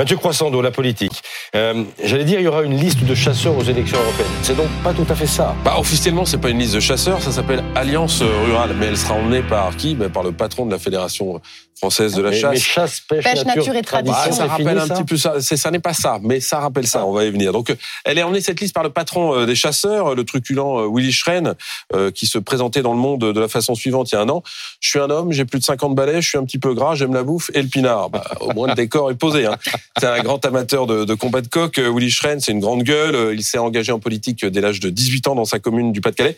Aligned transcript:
Mathieu 0.00 0.16
Croissando, 0.16 0.62
la 0.62 0.70
politique. 0.70 1.22
Euh, 1.54 1.84
J'allais 2.02 2.24
dire, 2.24 2.40
il 2.40 2.44
y 2.44 2.48
aura 2.48 2.62
une 2.62 2.74
liste 2.74 3.04
de 3.04 3.14
chasseurs 3.14 3.54
aux 3.54 3.62
élections 3.62 3.98
européennes. 3.98 4.30
C'est 4.40 4.56
donc 4.56 4.68
pas 4.82 4.94
tout 4.94 5.04
à 5.10 5.14
fait 5.14 5.26
ça. 5.26 5.54
Bah, 5.62 5.74
officiellement, 5.76 6.24
c'est 6.24 6.38
pas 6.38 6.48
une 6.48 6.58
liste 6.58 6.74
de 6.74 6.80
chasseurs, 6.80 7.20
ça 7.20 7.30
s'appelle 7.30 7.62
Alliance 7.74 8.22
Rurale. 8.22 8.74
Mais 8.78 8.86
elle 8.86 8.96
sera 8.96 9.12
emmenée 9.12 9.42
par 9.42 9.76
qui? 9.76 9.94
Bah, 9.94 10.08
Par 10.08 10.22
le 10.22 10.32
patron 10.32 10.64
de 10.64 10.70
la 10.70 10.78
Fédération 10.78 11.42
française 11.80 12.14
de 12.14 12.20
la 12.22 12.30
Mais- 12.30 12.38
chasse. 12.38 12.50
mais 12.52 12.60
chasse, 12.60 13.00
pêche, 13.00 13.24
Pêche, 13.24 13.44
nature 13.46 13.74
et 13.74 13.80
tradition. 13.82 14.18
Ah, 14.22 14.32
ça 14.32 14.46
rappelle 14.46 14.68
fini, 14.68 14.80
un 14.80 14.86
ça 14.86 14.94
petit 14.96 15.04
peu 15.04 15.16
ça. 15.16 15.40
C'est, 15.40 15.56
ça 15.56 15.70
n'est 15.70 15.78
pas 15.78 15.94
ça, 15.94 16.18
mais 16.22 16.38
ça 16.40 16.60
rappelle 16.60 16.86
ça. 16.86 17.06
On 17.06 17.12
va 17.12 17.24
y 17.24 17.30
venir. 17.30 17.52
Donc, 17.52 17.70
euh, 17.70 17.74
elle 18.04 18.18
est 18.18 18.22
emmenée 18.22 18.42
cette 18.42 18.60
liste 18.60 18.74
par 18.74 18.84
le 18.84 18.90
patron 18.90 19.34
euh, 19.34 19.46
des 19.46 19.54
chasseurs, 19.54 20.14
le 20.14 20.24
truculent 20.24 20.58
euh, 20.60 20.88
Willy 20.92 21.10
Schren, 21.10 21.54
euh, 21.94 22.10
qui 22.10 22.26
se 22.26 22.38
présentait 22.38 22.82
dans 22.82 22.92
le 22.92 22.98
monde 22.98 23.32
de 23.32 23.40
la 23.40 23.48
façon 23.48 23.74
suivante 23.74 24.12
il 24.12 24.16
y 24.16 24.18
a 24.18 24.20
un 24.20 24.28
an. 24.28 24.42
Je 24.80 24.90
suis 24.90 24.98
un 24.98 25.08
homme, 25.08 25.32
j'ai 25.32 25.46
plus 25.46 25.58
de 25.58 25.64
50 25.64 25.94
balais, 25.94 26.20
je 26.20 26.28
suis 26.28 26.38
un 26.38 26.44
petit 26.44 26.58
peu 26.58 26.74
gras, 26.74 26.94
j'aime 26.96 27.14
la 27.14 27.22
bouffe 27.22 27.50
et 27.54 27.62
le 27.62 27.68
pinard. 27.68 28.10
Bah, 28.10 28.24
au 28.40 28.52
moins 28.52 28.68
le 28.68 28.74
décor 28.74 29.10
est 29.10 29.14
posé. 29.14 29.46
Hein. 29.46 29.56
C'est 29.98 30.06
un 30.06 30.20
grand 30.22 30.44
amateur 30.44 30.86
de, 30.86 31.04
de 31.06 31.14
combat 31.14 31.40
de 31.40 31.48
coq. 31.48 31.78
Euh, 31.78 31.90
Willy 31.90 32.10
Schren, 32.10 32.40
c'est 32.40 32.52
une 32.52 32.60
grande 32.60 32.82
gueule. 32.82 33.14
Euh, 33.14 33.34
Il 33.34 33.42
s'est 33.42 33.56
engagé 33.58 33.90
en 33.90 33.98
politique 34.00 34.44
dès 34.44 34.60
l'âge 34.60 34.80
de 34.80 34.90
18 34.90 35.28
ans 35.28 35.34
dans 35.34 35.46
sa 35.46 35.58
commune 35.58 35.92
du 35.92 36.02
Pas-de-Calais. 36.02 36.36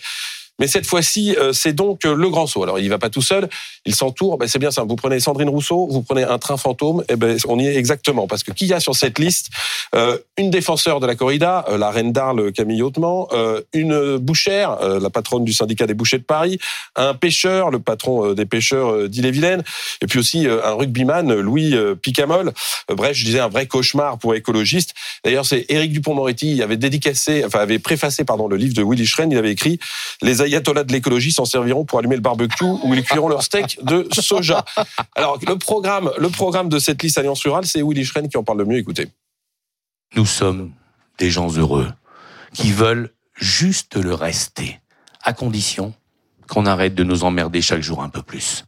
Mais 0.58 0.66
cette 0.66 0.86
fois-ci, 0.86 1.34
euh, 1.38 1.52
c'est 1.52 1.72
donc 1.72 2.04
euh, 2.04 2.14
le 2.14 2.28
grand 2.28 2.46
saut. 2.46 2.62
Alors, 2.62 2.78
il 2.78 2.88
va 2.88 2.98
pas 2.98 3.10
tout 3.10 3.22
seul, 3.22 3.48
il 3.86 3.94
s'entoure. 3.94 4.38
Ben, 4.38 4.46
c'est 4.46 4.58
bien 4.58 4.70
simple. 4.70 4.88
Vous 4.88 4.96
prenez 4.96 5.18
Sandrine 5.18 5.48
Rousseau, 5.48 5.88
vous 5.90 6.02
prenez 6.02 6.24
un 6.24 6.38
train 6.38 6.56
fantôme, 6.56 7.04
et 7.08 7.16
ben, 7.16 7.36
on 7.48 7.58
y 7.58 7.66
est 7.66 7.76
exactement. 7.76 8.26
Parce 8.26 8.42
que 8.42 8.52
qui 8.52 8.66
y 8.66 8.72
a 8.72 8.80
sur 8.80 8.94
cette 8.94 9.18
liste 9.18 9.50
Euh, 9.94 10.18
Une 10.38 10.50
défenseur 10.50 11.00
de 11.00 11.06
la 11.06 11.14
corrida, 11.14 11.64
la 11.78 11.90
reine 11.90 12.12
d'Arles, 12.12 12.52
Camille 12.52 12.82
Hautement, 12.82 13.28
une 13.72 14.16
bouchère, 14.16 14.78
la 14.80 15.10
patronne 15.10 15.44
du 15.44 15.52
syndicat 15.52 15.86
des 15.86 15.94
bouchers 15.94 16.18
de 16.18 16.24
Paris, 16.24 16.58
un 16.96 17.14
pêcheur, 17.14 17.70
le 17.70 17.78
patron 17.78 18.32
des 18.32 18.46
pêcheurs 18.46 19.08
d'Ille-et-Vilaine, 19.08 19.62
et 20.00 20.06
puis 20.06 20.18
aussi 20.18 20.46
un 20.46 20.72
rugbyman, 20.72 21.34
Louis 21.34 21.74
Picamol. 22.00 22.52
Bref, 22.88 23.16
je 23.16 23.24
disais 23.24 23.40
un 23.40 23.48
vrai 23.48 23.66
cauchemar 23.66 24.18
pour 24.18 24.34
écologistes. 24.34 24.94
D'ailleurs, 25.24 25.44
c'est 25.44 25.66
Éric 25.68 25.92
Dupont-Moretti, 25.92 26.52
il 26.52 26.62
avait 26.62 26.78
dédicacé, 26.78 27.44
enfin, 27.44 27.60
avait 27.60 27.78
préfacé, 27.78 28.24
pardon, 28.24 28.48
le 28.48 28.56
livre 28.56 28.74
de 28.74 28.82
Willy 28.82 29.06
Schren, 29.06 29.30
il 29.30 29.38
avait 29.38 29.52
écrit 29.52 29.78
les 30.22 30.41
ayatollahs 30.42 30.84
de 30.84 30.92
l'écologie 30.92 31.32
s'en 31.32 31.44
serviront 31.44 31.84
pour 31.84 31.98
allumer 31.98 32.16
le 32.16 32.22
barbecue 32.22 32.64
où 32.64 32.94
ils 32.94 33.02
cuiront 33.02 33.28
leur 33.28 33.42
steak 33.42 33.78
de 33.84 34.06
soja. 34.12 34.64
Alors, 35.14 35.38
le 35.46 35.56
programme, 35.56 36.10
le 36.18 36.28
programme 36.28 36.68
de 36.68 36.78
cette 36.78 37.02
liste 37.02 37.18
Alliance 37.18 37.42
Rurale, 37.42 37.66
c'est 37.66 37.82
Willy 37.82 38.04
Schren 38.04 38.28
qui 38.28 38.36
en 38.36 38.44
parle 38.44 38.58
le 38.58 38.64
mieux. 38.64 38.78
Écoutez. 38.78 39.08
Nous 40.14 40.26
sommes 40.26 40.72
des 41.18 41.30
gens 41.30 41.50
heureux 41.52 41.88
qui 42.52 42.72
veulent 42.72 43.10
juste 43.34 43.96
le 43.96 44.14
rester, 44.14 44.80
à 45.22 45.32
condition 45.32 45.94
qu'on 46.48 46.66
arrête 46.66 46.94
de 46.94 47.04
nous 47.04 47.24
emmerder 47.24 47.62
chaque 47.62 47.82
jour 47.82 48.02
un 48.02 48.08
peu 48.08 48.22
plus. 48.22 48.64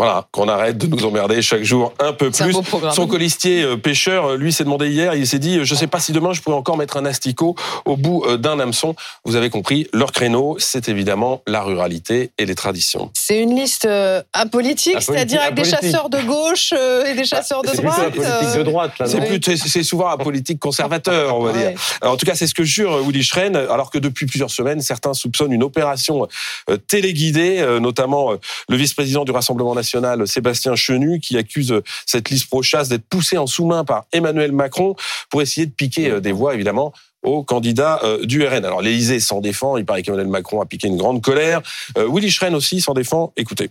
Voilà, 0.00 0.26
qu'on 0.32 0.48
arrête 0.48 0.78
de 0.78 0.86
nous 0.86 1.04
emmerder 1.04 1.42
chaque 1.42 1.62
jour 1.62 1.92
un 1.98 2.14
peu 2.14 2.30
C'est 2.32 2.44
un 2.44 2.46
plus. 2.46 2.56
Son 2.94 3.06
colistier 3.06 3.62
euh, 3.62 3.76
pêcheur, 3.76 4.30
euh, 4.30 4.36
lui, 4.38 4.50
s'est 4.50 4.64
demandé 4.64 4.88
hier, 4.88 5.14
il 5.14 5.26
s'est 5.26 5.38
dit, 5.38 5.58
euh, 5.58 5.64
je 5.64 5.74
sais 5.74 5.88
pas 5.88 6.00
si 6.00 6.12
demain 6.12 6.32
je 6.32 6.40
pourrais 6.40 6.56
encore 6.56 6.78
mettre 6.78 6.96
un 6.96 7.04
asticot 7.04 7.54
au 7.84 7.98
bout 7.98 8.24
d'un 8.38 8.58
hameçon. 8.60 8.94
Vous 9.26 9.36
avez 9.36 9.50
compris, 9.50 9.88
leur 9.92 10.12
créneau, 10.12 10.56
c'est 10.58 10.88
évidemment 10.88 11.42
la 11.46 11.60
ruralité 11.62 12.30
et 12.38 12.46
les 12.46 12.54
traditions. 12.54 13.10
C'est 13.12 13.42
une 13.42 13.54
liste 13.54 13.84
euh, 13.84 14.22
apolitique, 14.32 14.94
Apolitique, 14.96 15.02
c'est-à-dire 15.14 15.42
avec 15.42 15.54
des 15.54 15.64
chasseurs 15.64 16.08
de 16.08 16.22
gauche 16.22 16.72
euh, 16.74 17.04
et 17.04 17.14
des 17.14 17.26
chasseurs 17.26 17.60
de 17.60 17.68
C'est 17.68 17.82
droite. 17.82 18.14
politique 18.14 18.56
de 18.56 18.62
droite, 18.62 18.92
là. 19.00 19.06
C'est 19.06 19.44
c'est- 19.44 19.68
c'est 19.68 19.82
souvent 19.82 20.08
un 20.08 20.16
politique 20.16 20.58
conservateur, 20.60 21.36
on 21.36 21.42
va 21.42 21.52
ouais. 21.52 21.58
dire. 21.72 21.80
Alors, 22.00 22.14
en 22.14 22.16
tout 22.16 22.24
cas, 22.24 22.34
c'est 22.34 22.46
ce 22.46 22.54
que 22.54 22.64
jure 22.64 23.02
Willy 23.06 23.22
Schren, 23.22 23.54
alors 23.54 23.90
que 23.90 23.98
depuis 23.98 24.24
plusieurs 24.24 24.50
semaines, 24.50 24.80
certains 24.80 25.12
soupçonnent 25.12 25.52
une 25.52 25.62
opération 25.62 26.26
euh, 26.70 26.78
téléguidée, 26.78 27.58
euh, 27.58 27.80
notamment 27.80 28.32
euh, 28.32 28.36
le 28.70 28.76
vice-président 28.78 29.24
du 29.26 29.32
Rassemblement 29.32 29.74
national, 29.74 29.89
Sébastien 30.26 30.74
Chenu, 30.76 31.20
qui 31.20 31.36
accuse 31.36 31.72
euh, 31.72 31.82
cette 32.06 32.30
liste 32.30 32.48
pro-chasse 32.48 32.88
d'être 32.88 33.04
poussée 33.04 33.38
en 33.38 33.46
sous-main 33.46 33.84
par 33.84 34.04
Emmanuel 34.12 34.52
Macron 34.52 34.94
pour 35.30 35.42
essayer 35.42 35.66
de 35.66 35.72
piquer 35.72 36.10
euh, 36.10 36.20
des 36.20 36.32
voix, 36.32 36.54
évidemment, 36.54 36.92
aux 37.22 37.42
candidats 37.42 38.00
euh, 38.04 38.24
du 38.24 38.46
RN. 38.46 38.64
Alors, 38.64 38.82
l'Élysée 38.82 39.20
s'en 39.20 39.40
défend, 39.40 39.76
il 39.76 39.84
paraît 39.84 40.02
qu'Emmanuel 40.02 40.28
Macron 40.28 40.60
a 40.60 40.66
piqué 40.66 40.88
une 40.88 40.96
grande 40.96 41.22
colère. 41.22 41.60
Willy 41.96 42.30
Schren 42.30 42.54
aussi 42.54 42.80
s'en 42.80 42.94
défend. 42.94 43.32
Écoutez. 43.36 43.70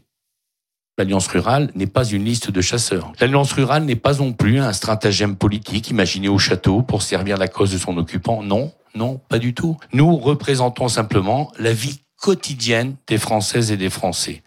L'Alliance 0.97 1.27
rurale 1.27 1.71
n'est 1.75 1.87
pas 1.87 2.03
une 2.03 2.25
liste 2.25 2.51
de 2.51 2.59
chasseurs. 2.59 3.13
L'Alliance 3.21 3.53
rurale 3.53 3.85
n'est 3.85 3.95
pas 3.95 4.15
non 4.15 4.33
plus 4.33 4.59
un 4.59 4.73
stratagème 4.73 5.37
politique 5.37 5.89
imaginé 5.89 6.27
au 6.27 6.37
château 6.37 6.81
pour 6.81 7.01
servir 7.03 7.37
la 7.37 7.47
cause 7.47 7.71
de 7.71 7.77
son 7.77 7.97
occupant. 7.97 8.43
Non, 8.43 8.73
non, 8.95 9.21
pas 9.29 9.39
du 9.39 9.53
tout. 9.53 9.77
Nous 9.93 10.17
représentons 10.17 10.89
simplement 10.89 11.53
la 11.57 11.71
vie 11.71 12.01
quotidienne 12.17 12.95
des 13.07 13.17
Françaises 13.17 13.71
et 13.71 13.77
des 13.77 13.89
Français. 13.89 14.43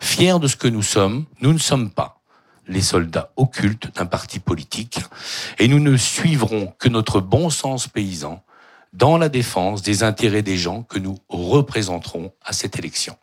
Fiers 0.00 0.38
de 0.38 0.48
ce 0.48 0.56
que 0.56 0.68
nous 0.68 0.82
sommes, 0.82 1.24
nous 1.40 1.52
ne 1.52 1.58
sommes 1.58 1.90
pas 1.90 2.20
les 2.66 2.82
soldats 2.82 3.30
occultes 3.36 3.94
d'un 3.94 4.06
parti 4.06 4.38
politique 4.38 5.00
et 5.58 5.68
nous 5.68 5.80
ne 5.80 5.96
suivrons 5.96 6.72
que 6.78 6.88
notre 6.88 7.20
bon 7.20 7.50
sens 7.50 7.88
paysan 7.88 8.42
dans 8.92 9.18
la 9.18 9.28
défense 9.28 9.82
des 9.82 10.02
intérêts 10.02 10.42
des 10.42 10.56
gens 10.56 10.82
que 10.82 10.98
nous 10.98 11.18
représenterons 11.28 12.32
à 12.44 12.52
cette 12.52 12.78
élection. 12.78 13.16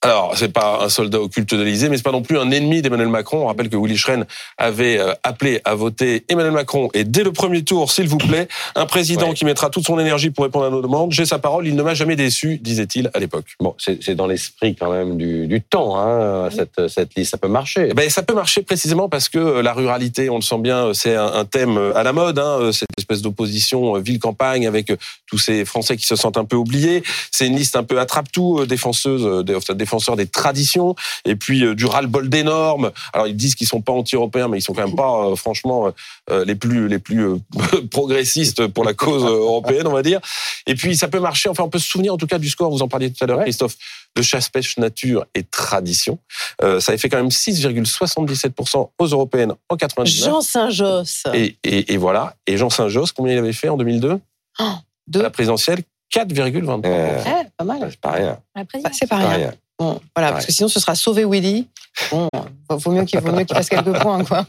Alors, 0.00 0.34
c'est 0.36 0.52
pas 0.52 0.78
un 0.84 0.88
soldat 0.88 1.20
occulte 1.20 1.52
de 1.54 1.62
l'Élysée, 1.64 1.88
mais 1.88 1.96
c'est 1.96 2.04
pas 2.04 2.12
non 2.12 2.22
plus 2.22 2.38
un 2.38 2.52
ennemi 2.52 2.82
d'Emmanuel 2.82 3.08
Macron. 3.08 3.42
On 3.42 3.46
rappelle 3.48 3.68
que 3.68 3.76
Willy 3.76 3.96
Schren 3.96 4.26
avait 4.56 4.96
euh, 4.96 5.12
appelé 5.24 5.60
à 5.64 5.74
voter 5.74 6.24
Emmanuel 6.28 6.52
Macron 6.52 6.88
et 6.94 7.02
dès 7.02 7.24
le 7.24 7.32
premier 7.32 7.64
tour, 7.64 7.90
s'il 7.90 8.06
vous 8.08 8.18
plaît, 8.18 8.46
un 8.76 8.86
président 8.86 9.28
Ouais. 9.30 9.34
qui 9.34 9.44
mettra 9.44 9.70
toute 9.70 9.84
son 9.84 9.98
énergie 9.98 10.30
pour 10.30 10.44
répondre 10.44 10.66
à 10.66 10.70
nos 10.70 10.80
demandes. 10.82 11.10
J'ai 11.10 11.26
sa 11.26 11.40
parole, 11.40 11.66
il 11.66 11.74
ne 11.74 11.82
m'a 11.82 11.94
jamais 11.94 12.14
déçu, 12.14 12.58
disait-il 12.58 13.10
à 13.12 13.18
l'époque. 13.18 13.46
Bon, 13.58 13.74
c'est 13.78 14.14
dans 14.14 14.28
l'esprit 14.28 14.76
quand 14.76 14.92
même 14.92 15.16
du, 15.16 15.48
du 15.48 15.60
temps, 15.62 15.98
hein, 15.98 16.48
cette, 16.50 16.86
cette 16.88 17.16
liste. 17.16 17.32
Ça 17.32 17.38
peut 17.38 17.48
marcher. 17.48 17.88
Eh 17.90 17.94
Ben, 17.94 18.08
ça 18.08 18.22
peut 18.22 18.34
marcher 18.34 18.62
précisément 18.62 19.08
parce 19.08 19.28
que 19.28 19.38
euh, 19.38 19.62
la 19.62 19.72
ruralité, 19.72 20.30
on 20.30 20.36
le 20.36 20.42
sent 20.42 20.58
bien, 20.58 20.86
euh, 20.86 20.92
c'est 20.92 21.16
un, 21.16 21.26
un 21.26 21.44
thème 21.44 21.76
à 21.96 22.04
la 22.04 22.12
mode, 22.12 22.38
hein, 22.38 22.70
cette 22.72 22.88
espèce 22.96 23.20
d'opposition 23.20 23.94
ville-campagne 23.98 24.68
avec 24.68 24.92
tous 25.26 25.38
ces 25.38 25.64
Français 25.64 25.96
qui 25.96 26.06
se 26.06 26.14
sentent 26.14 26.38
un 26.38 26.44
peu 26.44 26.56
oubliés. 26.56 27.02
C'est 27.32 27.48
une 27.48 27.56
liste 27.56 27.74
un 27.74 27.82
peu 27.82 27.98
attrape-tout, 27.98 28.64
défenseuse, 28.66 29.44
enfin, 29.56 29.74
défenseurs 29.88 30.16
des 30.16 30.26
traditions, 30.26 30.94
et 31.24 31.34
puis 31.34 31.64
euh, 31.64 31.74
du 31.74 31.86
ras-le-bol 31.86 32.28
des 32.28 32.42
normes. 32.42 32.90
Alors 33.14 33.26
ils 33.26 33.36
disent 33.36 33.54
qu'ils 33.54 33.66
sont 33.66 33.80
pas 33.80 33.92
anti-européens, 33.92 34.48
mais 34.48 34.58
ils 34.58 34.62
sont 34.62 34.74
quand 34.74 34.86
même 34.86 34.94
pas, 34.96 35.24
euh, 35.26 35.34
franchement, 35.36 35.92
euh, 36.30 36.44
les 36.44 36.54
plus 36.54 36.88
les 36.88 36.98
plus 36.98 37.24
euh, 37.26 37.36
progressistes 37.90 38.66
pour 38.68 38.84
la 38.84 38.92
cause 38.94 39.24
européenne, 39.24 39.86
on 39.86 39.92
va 39.92 40.02
dire. 40.02 40.20
Et 40.66 40.74
puis 40.74 40.96
ça 40.96 41.08
peut 41.08 41.20
marcher. 41.20 41.48
Enfin, 41.48 41.62
on 41.64 41.70
peut 41.70 41.78
se 41.78 41.88
souvenir 41.88 42.12
en 42.12 42.16
tout 42.18 42.26
cas 42.26 42.38
du 42.38 42.48
score. 42.50 42.70
Vous 42.70 42.82
en 42.82 42.88
parliez 42.88 43.10
tout 43.10 43.24
à 43.24 43.26
l'heure, 43.26 43.38
Ouais. 43.38 43.44
Christophe, 43.44 43.76
de 44.16 44.22
chasse, 44.22 44.48
pêche, 44.48 44.76
nature 44.78 45.24
et 45.34 45.42
tradition. 45.44 46.18
Euh, 46.62 46.80
ça 46.80 46.92
avait 46.92 46.98
fait 46.98 47.08
quand 47.08 47.16
même 47.18 47.28
6,77% 47.30 48.90
aux 48.98 49.06
européennes 49.06 49.52
en 49.68 49.76
99. 49.76 50.24
Jean 50.24 50.40
Saint-Josse. 50.40 51.22
Et, 51.34 51.56
et, 51.64 51.94
et 51.94 51.96
voilà. 51.96 52.34
Et 52.46 52.56
Jean 52.56 52.68
Saint-Josse, 52.70 53.12
combien 53.12 53.34
il 53.34 53.38
avait 53.38 53.52
fait 53.52 53.68
en 53.68 53.76
2002 53.76 54.18
À 54.58 54.80
deux? 55.06 55.22
la 55.22 55.30
présidentielle 55.30 55.80
4,23%. 56.14 56.82
Euh, 56.86 57.22
Eh, 57.26 57.46
pas 57.56 57.64
mal. 57.64 57.88
c'est 57.90 58.00
pas 58.00 58.10
rien. 58.12 58.38
Ah, 58.54 58.62
C'est 58.72 58.82
pas 58.82 58.90
C'est 58.92 59.06
pas 59.06 59.16
rien. 59.18 59.52
Bon, 59.78 60.00
voilà, 60.14 60.32
parce 60.32 60.46
que 60.46 60.52
sinon 60.52 60.68
ce 60.68 60.80
sera 60.80 60.94
sauver 60.94 61.24
Willy. 61.24 61.68
Bon, 62.10 62.28
vaut 62.68 62.90
mieux 62.90 63.04
qu'il 63.04 63.20
vaut 63.20 63.32
mieux 63.32 63.44
qu'il 63.44 63.56
fasse 63.56 63.68
quelques 63.68 63.92
points, 64.00 64.24
quoi. 64.24 64.44